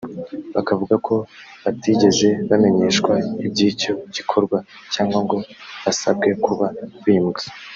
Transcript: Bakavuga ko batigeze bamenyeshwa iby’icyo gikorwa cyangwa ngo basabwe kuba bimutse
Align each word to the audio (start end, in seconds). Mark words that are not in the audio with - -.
Bakavuga 0.55 0.95
ko 1.07 1.15
batigeze 1.63 2.29
bamenyeshwa 2.49 3.13
iby’icyo 3.45 3.91
gikorwa 4.15 4.57
cyangwa 4.93 5.19
ngo 5.25 5.37
basabwe 5.83 6.29
kuba 6.45 6.67
bimutse 7.05 7.45